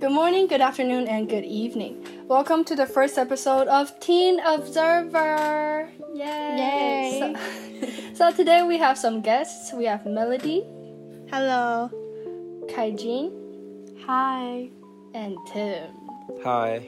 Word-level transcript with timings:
Good 0.00 0.12
morning, 0.12 0.46
good 0.46 0.60
afternoon, 0.60 1.06
and 1.08 1.28
good 1.28 1.44
evening. 1.44 2.04
Welcome 2.26 2.64
to 2.64 2.74
the 2.74 2.86
first 2.86 3.18
episode 3.18 3.68
of 3.68 3.98
Teen 4.00 4.40
Observer. 4.40 5.90
Yay! 6.14 6.56
Yay. 6.56 7.34
So, 8.14 8.30
so 8.30 8.36
today 8.36 8.62
we 8.62 8.78
have 8.78 8.96
some 8.96 9.20
guests. 9.20 9.72
We 9.72 9.84
have 9.84 10.06
Melody, 10.06 10.64
Hello. 11.30 11.90
Kaijin, 12.70 13.30
Hi. 14.06 14.70
and 15.14 15.36
Tim. 15.52 15.92
Hi. 16.42 16.86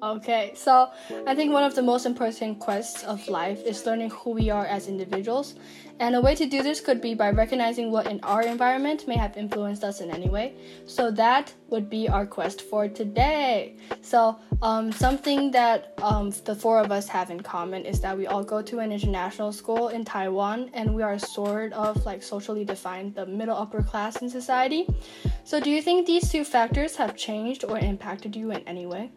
Okay, 0.00 0.52
so 0.54 0.90
I 1.26 1.34
think 1.34 1.52
one 1.52 1.64
of 1.64 1.74
the 1.74 1.82
most 1.82 2.06
important 2.06 2.60
quests 2.60 3.02
of 3.02 3.26
life 3.26 3.64
is 3.64 3.84
learning 3.84 4.10
who 4.10 4.30
we 4.30 4.48
are 4.48 4.64
as 4.64 4.86
individuals. 4.86 5.56
And 5.98 6.14
a 6.14 6.20
way 6.20 6.36
to 6.36 6.46
do 6.46 6.62
this 6.62 6.80
could 6.80 7.00
be 7.00 7.14
by 7.14 7.30
recognizing 7.30 7.90
what 7.90 8.06
in 8.06 8.20
our 8.22 8.42
environment 8.42 9.08
may 9.08 9.16
have 9.16 9.36
influenced 9.36 9.82
us 9.82 10.00
in 10.00 10.12
any 10.12 10.28
way. 10.28 10.54
So 10.86 11.10
that 11.10 11.52
would 11.70 11.90
be 11.90 12.08
our 12.08 12.26
quest 12.26 12.62
for 12.62 12.86
today. 12.86 13.74
So, 14.00 14.38
um, 14.62 14.92
something 14.92 15.50
that 15.50 15.94
um, 16.00 16.30
the 16.44 16.54
four 16.54 16.78
of 16.78 16.92
us 16.92 17.08
have 17.08 17.30
in 17.30 17.40
common 17.40 17.84
is 17.84 18.00
that 18.00 18.16
we 18.16 18.28
all 18.28 18.44
go 18.44 18.62
to 18.62 18.78
an 18.78 18.92
international 18.92 19.50
school 19.50 19.88
in 19.88 20.04
Taiwan 20.04 20.70
and 20.74 20.94
we 20.94 21.02
are 21.02 21.18
sort 21.18 21.72
of 21.72 22.06
like 22.06 22.22
socially 22.22 22.64
defined 22.64 23.16
the 23.16 23.26
middle 23.26 23.56
upper 23.56 23.82
class 23.82 24.22
in 24.22 24.30
society. 24.30 24.86
So, 25.42 25.60
do 25.60 25.70
you 25.70 25.82
think 25.82 26.06
these 26.06 26.30
two 26.30 26.44
factors 26.44 26.94
have 26.94 27.16
changed 27.16 27.64
or 27.64 27.78
impacted 27.78 28.36
you 28.36 28.52
in 28.52 28.62
any 28.68 28.86
way? 28.86 29.10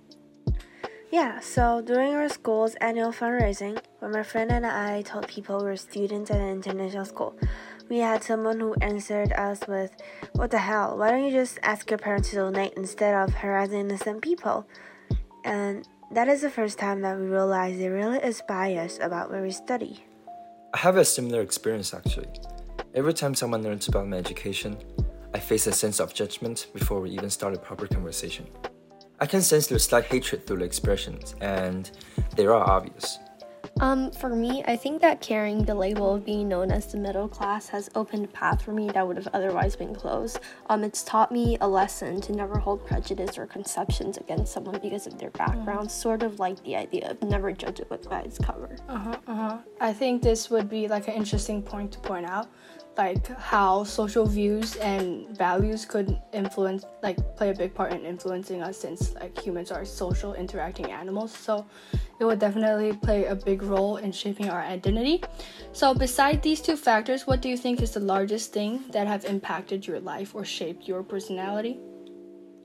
Yeah, 1.12 1.42
so 1.42 1.82
during 1.82 2.14
our 2.14 2.30
school's 2.30 2.76
annual 2.76 3.12
fundraising, 3.12 3.78
when 4.00 4.12
my 4.12 4.24
friend 4.24 4.50
and 4.50 4.66
I 4.66 5.02
told 5.02 5.28
people 5.28 5.58
we 5.58 5.66
were 5.66 5.76
students 5.76 6.32
at 6.32 6.40
an 6.40 6.48
international 6.48 7.04
school, 7.04 7.36
we 7.90 7.98
had 7.98 8.24
someone 8.24 8.62
who 8.62 8.76
answered 8.76 9.34
us 9.34 9.60
with, 9.68 9.92
What 10.36 10.52
the 10.52 10.60
hell? 10.60 10.98
Why 10.98 11.12
don't 11.12 11.26
you 11.26 11.32
just 11.32 11.60
ask 11.64 11.92
your 11.92 11.98
parents 11.98 12.30
to 12.30 12.38
donate 12.38 12.76
instead 12.78 13.14
of 13.14 13.34
harassing 13.34 13.82
innocent 13.82 14.22
people? 14.22 14.66
And 15.44 15.86
that 16.14 16.30
is 16.30 16.44
the 16.44 16.50
first 16.50 16.80
time 16.80 17.02
that 17.02 17.20
we 17.20 17.26
realized 17.26 17.82
there 17.82 17.92
really 17.92 18.20
is 18.20 18.42
bias 18.48 18.98
about 19.02 19.30
where 19.30 19.42
we 19.42 19.52
study. 19.52 20.06
I 20.74 20.78
have 20.78 20.96
a 20.96 21.04
similar 21.04 21.42
experience 21.42 21.94
actually. 21.94 22.30
Every 22.96 23.14
time 23.14 23.36
someone 23.36 23.64
learns 23.64 23.90
about 23.90 24.08
my 24.08 24.16
education, 24.16 24.78
I 25.34 25.40
face 25.40 25.68
a 25.68 25.74
sense 25.74 26.00
of 26.00 26.14
judgment 26.14 26.68
before 26.74 27.02
we 27.02 27.10
even 27.10 27.30
start 27.30 27.54
a 27.54 27.60
proper 27.60 27.86
conversation. 27.86 28.48
I 29.22 29.28
can 29.28 29.44
sense 29.44 29.68
their 29.68 29.78
slight 29.78 30.06
hatred 30.06 30.48
through 30.48 30.58
the 30.58 30.66
expressions, 30.66 31.36
and 31.42 31.92
they 32.36 32.48
are 32.48 32.56
obvious. 32.56 33.20
Um, 33.82 34.12
for 34.12 34.30
me, 34.30 34.64
I 34.68 34.76
think 34.76 35.02
that 35.02 35.22
carrying 35.22 35.66
the 35.66 35.74
label 35.74 36.14
of 36.14 36.24
being 36.24 36.48
known 36.48 36.72
as 36.72 36.86
the 36.86 37.00
middle 37.00 37.28
class 37.28 37.68
has 37.70 37.90
opened 37.96 38.26
a 38.26 38.28
path 38.28 38.62
for 38.62 38.74
me 38.74 38.92
that 38.92 39.06
would 39.08 39.18
have 39.18 39.28
otherwise 39.34 39.76
been 39.76 39.96
closed. 39.96 40.40
Um, 40.70 40.84
it's 40.84 41.02
taught 41.02 41.32
me 41.32 41.58
a 41.62 41.68
lesson 41.68 42.22
to 42.22 42.32
never 42.32 42.60
hold 42.60 42.86
prejudice 42.86 43.40
or 43.40 43.48
conceptions 43.48 44.18
against 44.18 44.54
someone 44.54 44.80
because 44.80 45.08
of 45.08 45.18
their 45.18 45.32
background, 45.32 45.90
sort 45.90 46.22
of 46.22 46.40
like 46.40 46.64
the 46.64 46.76
idea 46.76 47.10
of 47.10 47.24
never 47.24 47.52
judge 47.52 47.80
a 47.80 47.86
book 47.86 48.08
by 48.08 48.22
its 48.22 48.38
cover. 48.38 48.76
Uh-huh, 48.88 49.18
uh-huh. 49.26 49.58
I 49.80 49.94
think 49.94 50.22
this 50.22 50.52
would 50.52 50.70
be 50.70 50.88
like 50.88 51.08
an 51.08 51.16
interesting 51.16 51.64
point 51.64 51.92
to 51.94 52.00
point 52.00 52.28
out, 52.28 52.50
like 52.98 53.28
how 53.40 53.84
social 53.84 54.26
views 54.28 54.76
and 54.76 55.36
values 55.36 55.86
could 55.86 56.22
influence, 56.34 56.86
like 57.02 57.18
play 57.36 57.50
a 57.50 57.54
big 57.56 57.74
part 57.74 57.94
in 57.94 58.06
influencing 58.06 58.62
us 58.62 58.78
since 58.78 59.16
like 59.16 59.36
humans 59.42 59.72
are 59.72 59.86
social 59.86 60.34
interacting 60.36 60.92
animals. 60.92 61.34
So 61.34 61.66
it 62.20 62.26
would 62.26 62.38
definitely 62.38 62.94
play 62.94 63.26
a 63.26 63.36
big 63.36 63.64
role 63.64 63.71
in 63.98 64.12
shaping 64.12 64.50
our 64.50 64.62
identity. 64.62 65.24
So 65.74 65.94
beside 65.94 66.42
these 66.42 66.62
two 66.62 66.76
factors, 66.76 67.26
what 67.26 67.42
do 67.42 67.50
you 67.50 67.58
think 67.58 67.82
is 67.82 67.92
the 67.92 68.00
largest 68.00 68.54
thing 68.54 68.84
that 68.92 69.08
have 69.08 69.26
impacted 69.26 69.88
your 69.88 70.00
life 70.00 70.36
or 70.36 70.44
shaped 70.44 70.88
your 70.88 71.04
personality? 71.04 71.80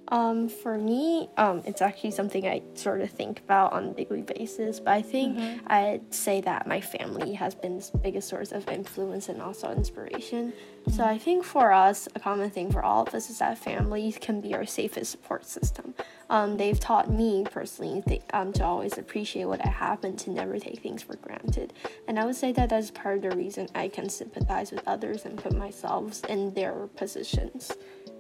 Um, 0.09 0.49
for 0.49 0.79
me, 0.79 1.29
um, 1.37 1.63
it's 1.65 1.83
actually 1.83 2.13
something 2.13 2.47
I 2.47 2.63
sort 2.75 3.01
of 3.01 3.11
think 3.11 3.41
about 3.41 3.73
on 3.73 3.87
a 3.87 3.93
daily 3.93 4.23
basis. 4.23 4.79
But 4.79 4.95
I 4.95 5.03
think 5.03 5.39
I'd 5.67 6.15
say 6.15 6.41
that 6.43 6.67
my 6.67 6.81
family 6.81 7.35
has 7.35 7.55
been 7.55 7.79
the 7.79 7.99
biggest 7.99 8.29
source 8.29 8.53
of 8.53 8.69
influence 8.69 9.29
and 9.29 9.43
also 9.43 9.73
inspiration. 9.73 10.53
So 10.93 11.03
I 11.03 11.19
think 11.19 11.43
for 11.43 11.73
us, 11.73 12.09
a 12.15 12.21
common 12.21 12.49
thing 12.51 12.71
for 12.71 12.85
all 12.85 13.03
of 13.03 13.15
us 13.15 13.29
is 13.29 13.41
that 13.41 13.59
families 13.59 14.19
can 14.21 14.41
be 14.41 14.55
our 14.55 14.65
safest 14.65 15.11
support 15.11 15.45
system. 15.45 15.95
Um, 16.31 16.57
they've 16.57 16.79
taught 16.79 17.11
me 17.11 17.45
personally 17.51 18.03
th- 18.07 18.23
um, 18.33 18.53
to 18.55 18.65
always 18.65 18.97
appreciate 18.97 19.47
what 19.47 19.65
I 19.65 19.69
have 19.69 20.05
and 20.05 20.17
to 20.21 20.31
never 20.31 20.59
take 20.59 20.81
things 20.81 21.03
for 21.03 21.17
granted. 21.17 21.73
And 22.07 22.21
I 22.21 22.25
would 22.25 22.37
say 22.37 22.53
that 22.53 22.69
that's 22.69 22.93
part 22.93 23.17
of 23.17 23.31
the 23.31 23.37
reason 23.37 23.69
I 23.75 23.89
can 23.89 24.09
sympathize 24.09 24.71
with 24.71 24.87
others 24.87 25.25
and 25.25 25.37
put 25.37 25.57
myself 25.57 26.25
in 26.27 26.55
their 26.55 26.87
positions. 26.95 27.73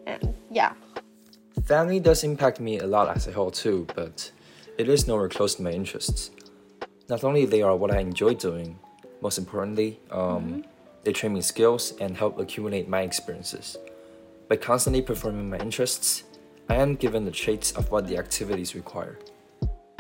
And 0.07 0.35
yeah. 0.51 0.73
Family 1.65 1.99
does 2.00 2.22
impact 2.22 2.61
me 2.61 2.78
a 2.78 2.87
lot 2.87 3.15
as 3.17 3.27
a 3.27 3.33
whole 3.33 3.50
too, 3.50 3.87
but 3.94 4.31
it 4.78 4.89
is 4.89 5.09
nowhere 5.09 5.28
close 5.28 5.55
to 5.56 5.62
my 5.62 5.71
interests. 5.71 6.31
Not 7.09 7.25
only 7.25 7.44
they 7.44 7.62
are 7.62 7.77
what 7.77 7.91
I 7.91 7.99
enjoy 7.99 8.34
doing, 8.34 8.78
most 9.21 9.39
importantly, 9.39 9.99
um, 10.11 10.65
they 11.05 11.12
train 11.12 11.33
me 11.33 11.41
skills 11.41 11.95
and 12.00 12.16
help 12.16 12.39
accumulate 12.39 12.89
my 12.89 13.03
experiences. 13.03 13.77
By 14.49 14.56
constantly 14.56 15.03
performing 15.03 15.50
my 15.50 15.59
interests, 15.59 16.25
I 16.69 16.77
am 16.77 16.95
given 16.95 17.25
the 17.25 17.31
traits 17.31 17.72
of 17.72 17.91
what 17.91 18.06
the 18.06 18.19
activities 18.19 18.75
require. 18.75 19.19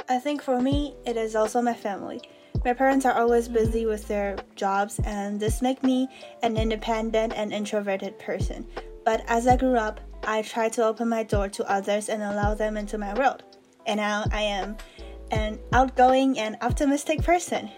I 0.08 0.18
think 0.18 0.42
for 0.42 0.60
me, 0.60 0.94
it 1.04 1.16
is 1.16 1.34
also 1.34 1.60
my 1.62 1.74
family. 1.74 2.20
My 2.64 2.72
parents 2.72 3.06
are 3.06 3.14
always 3.14 3.48
busy 3.48 3.86
with 3.86 4.06
their 4.08 4.36
jobs, 4.56 5.00
and 5.04 5.38
this 5.38 5.62
makes 5.62 5.82
me 5.82 6.08
an 6.42 6.56
independent 6.56 7.32
and 7.36 7.52
introverted 7.52 8.18
person. 8.18 8.66
But 9.04 9.22
as 9.28 9.46
I 9.46 9.56
grew 9.56 9.76
up, 9.76 10.00
I 10.26 10.42
try 10.42 10.68
to 10.70 10.84
open 10.84 11.08
my 11.08 11.22
door 11.22 11.48
to 11.48 11.70
others 11.70 12.08
and 12.08 12.22
allow 12.22 12.54
them 12.54 12.76
into 12.76 12.98
my 12.98 13.14
world. 13.14 13.44
And 13.86 13.98
now 13.98 14.24
I 14.32 14.42
am 14.42 14.76
an 15.30 15.58
outgoing 15.72 16.38
and 16.38 16.56
optimistic 16.60 17.22
person. 17.22 17.70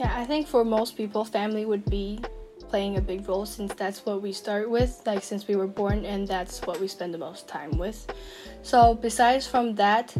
Yeah, 0.00 0.12
I 0.16 0.24
think 0.24 0.48
for 0.48 0.64
most 0.64 0.96
people, 0.96 1.24
family 1.24 1.64
would 1.64 1.84
be 1.88 2.20
playing 2.68 2.96
a 2.96 3.00
big 3.00 3.28
role 3.28 3.46
since 3.46 3.72
that's 3.74 4.04
what 4.06 4.22
we 4.22 4.32
start 4.32 4.68
with, 4.68 5.02
like 5.06 5.22
since 5.22 5.46
we 5.46 5.56
were 5.56 5.66
born, 5.66 6.04
and 6.04 6.26
that's 6.26 6.60
what 6.62 6.80
we 6.80 6.88
spend 6.88 7.12
the 7.14 7.18
most 7.18 7.46
time 7.46 7.76
with. 7.78 8.10
So, 8.62 8.94
besides 8.94 9.46
from 9.46 9.74
that, 9.76 10.14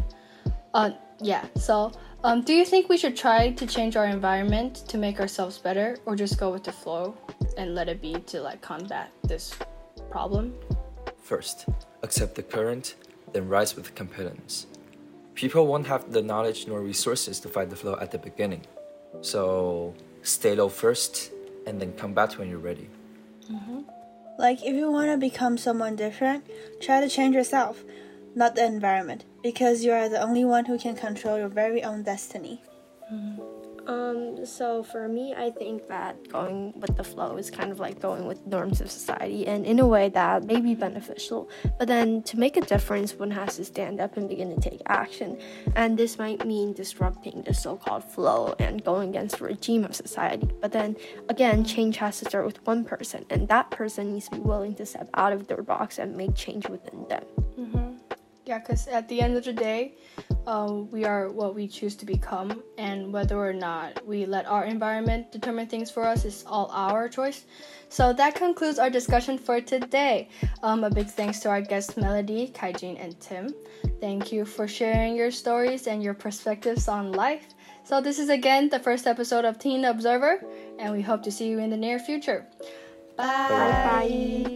uh, 0.73 0.91
yeah, 1.19 1.45
so 1.55 1.91
um, 2.23 2.41
do 2.41 2.53
you 2.53 2.63
think 2.63 2.89
we 2.89 2.97
should 2.97 3.17
try 3.17 3.51
to 3.51 3.65
change 3.65 3.97
our 3.97 4.05
environment 4.05 4.87
to 4.87 4.97
make 4.97 5.19
ourselves 5.19 5.57
better, 5.57 5.97
or 6.05 6.15
just 6.15 6.37
go 6.37 6.51
with 6.51 6.63
the 6.63 6.71
flow 6.71 7.17
and 7.57 7.75
let 7.75 7.89
it 7.89 8.01
be 8.01 8.13
to 8.13 8.41
like 8.41 8.61
combat 8.61 9.09
this 9.23 9.55
problem? 10.11 10.53
First, 11.23 11.65
accept 12.03 12.35
the 12.35 12.43
current, 12.43 12.95
then 13.31 13.47
rise 13.47 13.77
with 13.77 13.95
competence. 13.95 14.67
People 15.35 15.67
won't 15.67 15.87
have 15.87 16.11
the 16.11 16.21
knowledge 16.21 16.67
nor 16.67 16.81
resources 16.81 17.39
to 17.39 17.47
fight 17.47 17.69
the 17.69 17.77
flow 17.77 17.97
at 17.99 18.11
the 18.11 18.17
beginning. 18.17 18.61
So, 19.21 19.95
stay 20.21 20.53
low 20.53 20.67
first, 20.67 21.31
and 21.65 21.79
then 21.79 21.93
come 21.93 22.13
back 22.13 22.33
when 22.33 22.49
you're 22.49 22.59
ready. 22.59 22.89
Mm-hmm. 23.49 23.81
Like, 24.37 24.65
if 24.65 24.75
you 24.75 24.91
want 24.91 25.11
to 25.11 25.17
become 25.17 25.57
someone 25.57 25.95
different, 25.95 26.43
try 26.81 26.99
to 26.99 27.07
change 27.07 27.35
yourself, 27.35 27.83
not 28.35 28.55
the 28.55 28.65
environment, 28.65 29.23
because 29.41 29.85
you 29.85 29.93
are 29.93 30.09
the 30.09 30.21
only 30.21 30.43
one 30.43 30.65
who 30.65 30.77
can 30.77 30.95
control 30.95 31.37
your 31.37 31.47
very 31.47 31.83
own 31.83 32.03
destiny. 32.03 32.61
Mm-hmm. 33.11 33.62
Um, 33.87 34.45
so 34.45 34.83
for 34.83 35.07
me, 35.07 35.33
I 35.35 35.49
think 35.51 35.87
that 35.87 36.29
going 36.29 36.73
with 36.79 36.95
the 36.95 37.03
flow 37.03 37.37
is 37.37 37.51
kind 37.51 37.71
of 37.71 37.79
like 37.79 37.99
going 37.99 38.27
with 38.27 38.45
norms 38.47 38.81
of 38.81 38.89
society, 38.89 39.45
and 39.45 39.65
in 39.65 39.79
a 39.79 39.87
way 39.87 40.09
that 40.09 40.45
may 40.45 40.61
be 40.61 40.75
beneficial. 40.75 41.49
But 41.77 41.87
then 41.87 42.23
to 42.23 42.39
make 42.39 42.55
a 42.55 42.61
difference, 42.61 43.13
one 43.13 43.31
has 43.31 43.57
to 43.57 43.65
stand 43.65 43.99
up 43.99 44.15
and 44.17 44.29
begin 44.29 44.53
to 44.55 44.69
take 44.69 44.81
action. 44.87 45.37
And 45.75 45.97
this 45.97 46.17
might 46.17 46.45
mean 46.45 46.73
disrupting 46.73 47.43
the 47.43 47.53
so 47.53 47.75
called 47.75 48.03
flow 48.03 48.55
and 48.59 48.83
going 48.83 49.09
against 49.09 49.39
the 49.39 49.45
regime 49.45 49.83
of 49.83 49.95
society. 49.95 50.49
But 50.61 50.71
then 50.71 50.95
again, 51.29 51.65
change 51.65 51.97
has 51.97 52.19
to 52.19 52.25
start 52.25 52.45
with 52.45 52.65
one 52.65 52.85
person, 52.85 53.25
and 53.29 53.47
that 53.49 53.69
person 53.71 54.13
needs 54.13 54.29
to 54.29 54.37
be 54.37 54.41
willing 54.41 54.75
to 54.75 54.85
step 54.85 55.09
out 55.15 55.33
of 55.33 55.47
their 55.47 55.61
box 55.61 55.99
and 55.99 56.15
make 56.15 56.35
change 56.35 56.67
within 56.69 57.05
them. 57.09 57.23
Yeah, 58.45 58.59
because 58.59 58.87
at 58.87 59.07
the 59.07 59.21
end 59.21 59.37
of 59.37 59.45
the 59.45 59.53
day, 59.53 59.95
um, 60.45 60.89
we 60.91 61.05
are 61.05 61.29
what 61.29 61.55
we 61.55 61.67
choose 61.67 61.95
to 61.95 62.05
become, 62.05 62.63
and 62.77 63.13
whether 63.13 63.37
or 63.37 63.53
not 63.53 64.05
we 64.05 64.25
let 64.25 64.45
our 64.45 64.65
environment 64.65 65.31
determine 65.31 65.67
things 65.67 65.89
for 65.89 66.03
us 66.03 66.25
is 66.25 66.43
all 66.47 66.69
our 66.71 67.07
choice. 67.07 67.45
So 67.89 68.11
that 68.13 68.35
concludes 68.35 68.79
our 68.79 68.89
discussion 68.89 69.37
for 69.37 69.61
today. 69.61 70.29
Um, 70.63 70.83
a 70.83 70.89
big 70.89 71.07
thanks 71.07 71.39
to 71.39 71.49
our 71.49 71.61
guests 71.61 71.95
Melody, 71.95 72.51
Kaijin, 72.53 72.97
and 72.99 73.19
Tim. 73.19 73.53
Thank 74.01 74.31
you 74.31 74.45
for 74.45 74.67
sharing 74.67 75.15
your 75.15 75.31
stories 75.31 75.87
and 75.87 76.03
your 76.03 76.13
perspectives 76.13 76.87
on 76.87 77.11
life. 77.11 77.53
So 77.83 78.01
this 78.01 78.19
is 78.19 78.29
again 78.29 78.69
the 78.69 78.79
first 78.79 79.07
episode 79.07 79.45
of 79.45 79.59
Teen 79.59 79.85
Observer, 79.85 80.43
and 80.79 80.93
we 80.93 81.01
hope 81.01 81.23
to 81.23 81.31
see 81.31 81.47
you 81.47 81.59
in 81.59 81.69
the 81.69 81.77
near 81.77 81.99
future. 81.99 82.47
Bye. 83.15 83.25
Bye. 83.49 84.52